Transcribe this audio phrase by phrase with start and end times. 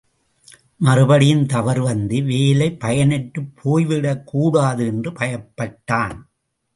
[0.77, 6.17] மறுபடியும் தவறு வந்து வேலை பயனற்றுப் போய்விடக் கூடாது என்று பயப்பட்டான்.